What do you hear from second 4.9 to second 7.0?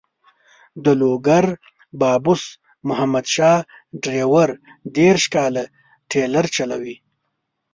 دېرش کاله ټریلر چلوي.